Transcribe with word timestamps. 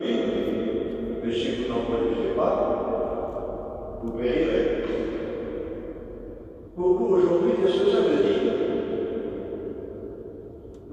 Mais 0.00 1.32
si 1.32 1.56
vous 1.56 1.74
n'en 1.74 1.82
connaissez 1.86 2.36
pas, 2.36 3.98
vous 4.00 4.12
périrez. 4.12 4.84
Pour 6.76 6.90
vous 6.94 7.16
aujourd'hui, 7.16 7.50
qu'est-ce 7.60 7.82
que 7.82 7.90
ça 7.90 8.02
veut 8.02 8.22
dire? 8.22 8.52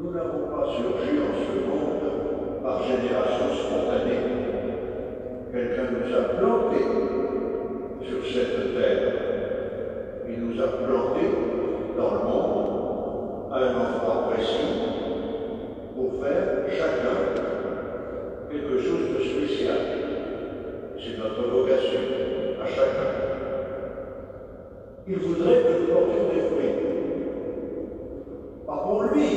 Nous 0.02 0.12
n'avons 0.12 0.48
pas 0.50 0.74
surgi 0.76 1.20
en 1.22 1.34
ce 1.38 1.54
monde 1.70 2.64
par 2.64 2.82
génération 2.82 3.46
spontanée. 3.54 4.22
Quelqu'un 5.52 5.88
nous 5.92 6.16
appelons 6.16 6.65
il 25.08 25.20
voudrait 25.20 25.62
que 25.62 25.82
nous 25.82 25.94
portions 25.94 26.30
des 26.34 26.42
fruits. 26.50 26.76
Pas 28.66 28.78
pour 28.78 29.04
lui, 29.04 29.28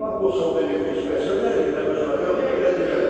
pas 0.00 0.18
pour 0.18 0.34
son 0.34 0.54
bénéfice 0.54 1.04
personnel, 1.04 1.52
il 1.66 1.72
n'a 1.74 1.84
besoin 1.84 2.16
de 2.16 2.22
rien, 2.36 2.48
il 2.54 2.60
déjà. 2.80 3.00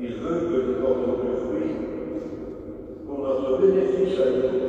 Il 0.00 0.14
veut 0.14 0.40
que 0.48 0.56
nous 0.66 0.86
portions 0.86 1.14
des 1.24 1.36
fruits 1.44 1.76
pour 3.06 3.18
notre 3.18 3.60
bénéfice 3.60 4.18
à 4.18 4.30
nous. 4.30 4.67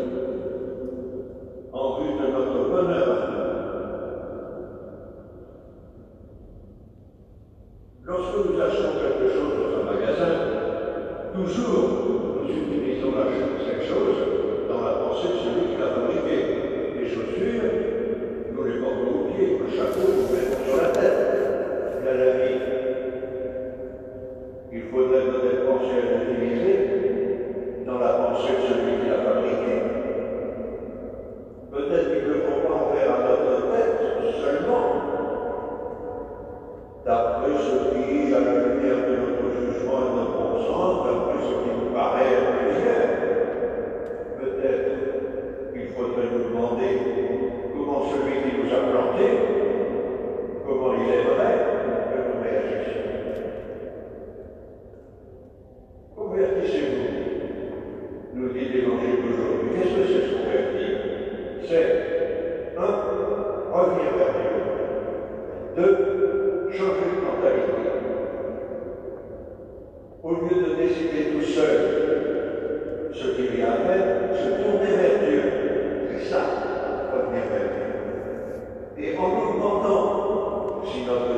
Revenir 63.80 64.12
vers 64.18 64.34
Dieu. 64.36 65.84
2. 65.84 66.72
Changer. 66.74 67.10
Au 70.22 70.32
lieu 70.32 70.50
de 70.50 70.76
décider 70.76 71.32
tout 71.32 71.42
seul 71.42 73.10
ce 73.14 73.28
qu'il 73.30 73.58
y 73.58 73.62
a 73.64 73.72
à 73.72 73.78
faire, 73.78 74.36
se 74.36 74.50
tourner 74.62 74.92
vers 74.98 75.20
Dieu. 75.28 75.44
C'est 76.12 76.26
ça, 76.30 76.42
revenir 77.14 77.44
vers 77.50 77.70
Dieu. 78.98 79.06
Et 79.06 79.18
en 79.18 79.50
augmentant, 79.50 80.82
si 80.86 81.06
notre 81.06 81.29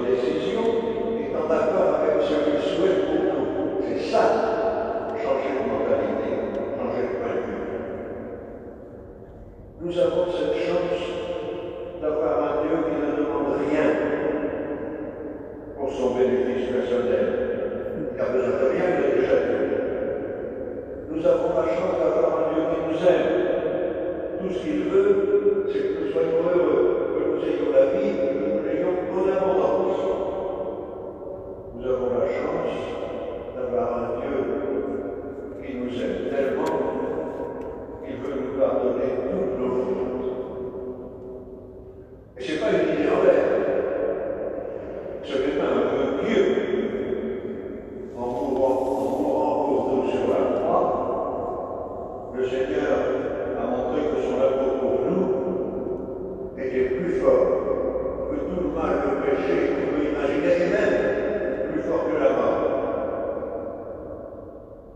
de 31.82 31.90
orações 31.90 32.91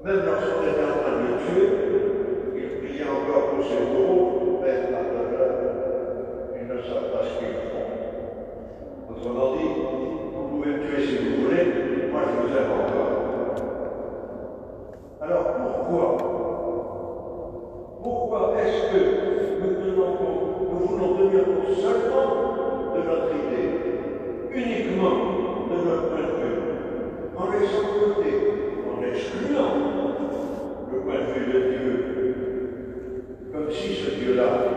Même 0.05 0.21
lorsqu'on 0.23 0.61
était 0.61 0.85
en 0.85 1.01
train 1.01 1.17
de 1.17 1.33
tuer, 1.49 1.67
il 2.53 2.67
priait 2.77 3.09
encore 3.09 3.49
pour 3.49 3.65
ses 3.65 3.89
bourreaux, 3.89 4.61
Père, 4.61 4.91
pardonneur, 4.91 5.49
ils 6.61 6.67
ne 6.67 6.77
savent 6.83 7.09
pas 7.09 7.25
ce 7.25 7.33
qu'ils 7.39 7.57
font. 7.73 7.89
Autrement 9.09 9.55
dit, 9.55 9.65
vous 10.31 10.45
pouvez 10.47 10.73
me 10.73 10.79
tuer 10.85 11.01
si 11.07 11.13
vous 11.17 11.41
voulez, 11.41 11.65
moi 12.11 12.21
je 12.21 12.33
vous 12.37 12.53
aime 12.55 12.71
encore. 12.85 13.13
Alors 15.21 15.45
pourquoi? 15.57 16.05
Pourquoi 18.03 18.53
est-ce 18.61 18.81
que 18.93 19.01
nous, 19.59 19.73
tenons 19.73 20.11
nous 20.71 20.81
voulons 20.85 21.11
tenir 21.15 21.45
compte 21.45 21.77
seulement 21.81 22.27
de 22.93 22.99
notre 23.01 23.31
idée, 23.33 23.67
uniquement 24.53 25.17
de 25.67 25.75
notre 25.83 26.34
ucciso 33.75 34.07
e 34.07 34.11
violato 34.11 34.74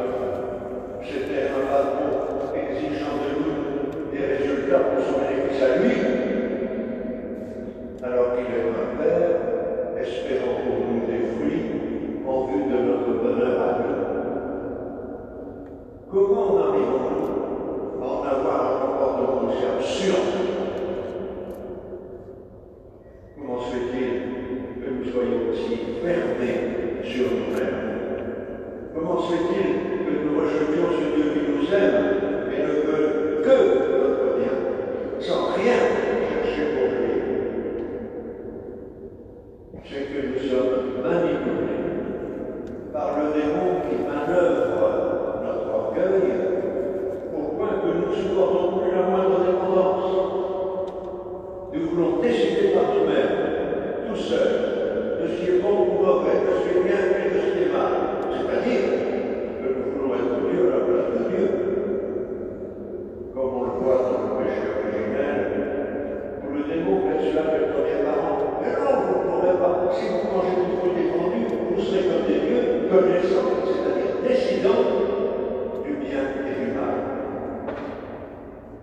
Hallelujah. 46.09 46.48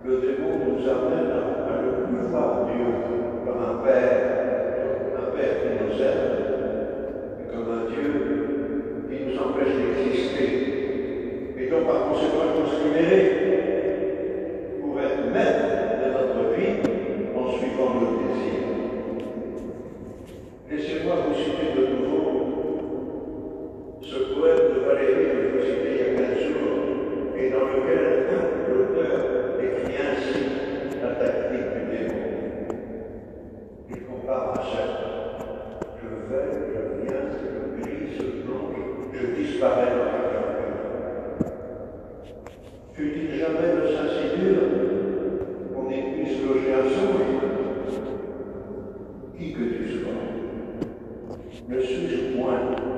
le 0.06 0.16
démon 0.18 0.78
nous 0.78 0.88
amène 0.88 1.32
à 1.32 1.82
le 1.82 1.90
pouvoir 2.06 2.66
Dieu 2.66 2.84
comme 3.44 3.60
un 3.60 3.84
père 3.84 4.25
he 49.38 49.52
could 49.52 49.76
tu 49.76 50.00
sois, 50.00 50.12
ne 51.68 51.80
suis-je 51.82 52.95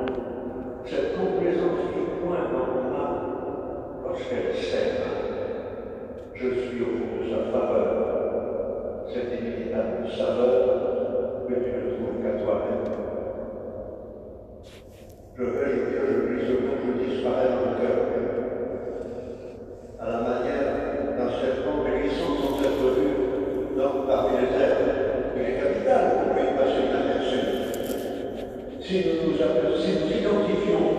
si 28.88 29.04
nous, 29.04 29.32
nous 29.32 29.36
identifions 29.36 30.96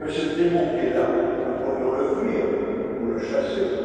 que 0.00 0.10
ce 0.10 0.34
démon 0.34 0.78
qui 0.78 0.86
est 0.86 0.94
là, 0.94 1.10
nous 1.12 1.62
pourrions 1.62 1.92
le 1.92 2.04
fuir 2.16 2.44
ou 3.02 3.12
le 3.12 3.18
chasser, 3.18 3.77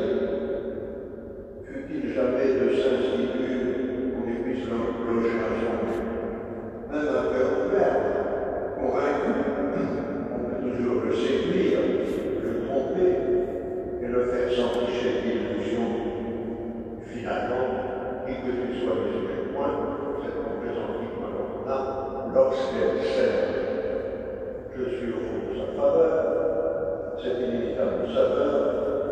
la 28.12 28.24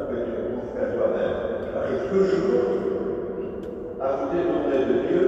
que 0.10 0.16
tu 0.26 0.32
trouves 0.32 0.70
qu'à 0.76 0.86
toi-même. 0.92 1.36
Arrive 1.76 2.04
toujours 2.10 2.64
à 4.02 4.08
vous 4.18 4.28
demander 4.36 4.80
de 4.86 5.08
Dieu, 5.08 5.24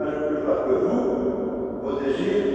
un 0.00 0.06
peu 0.06 0.34
plus 0.34 0.42
fort 0.46 0.64
que 0.66 0.74
vous, 0.74 1.02
vos 1.82 2.00
désirs 2.00 2.51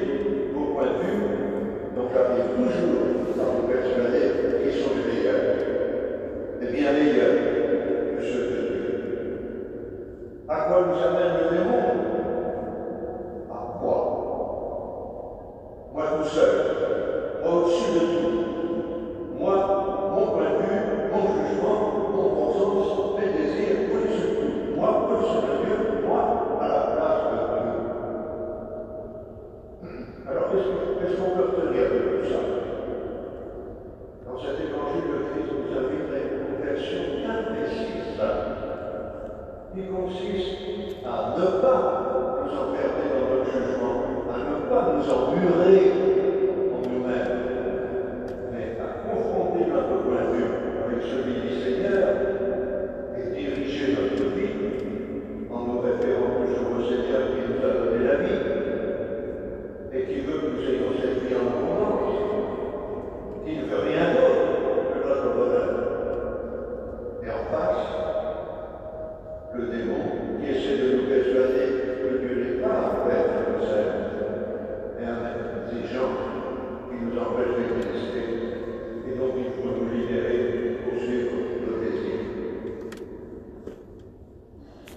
qui 39.78 39.88
consiste 39.90 41.06
à 41.06 41.36
ne 41.38 41.62
pas 41.62 42.42
nous 42.44 42.52
enfermer 42.52 43.10
dans 43.14 43.30
notre 43.30 43.52
jugement, 43.52 44.02
à 44.34 44.38
ne 44.40 44.70
pas 44.70 44.94
nous 44.96 45.08
emmurer 45.14 46.07
Good. 69.58 69.87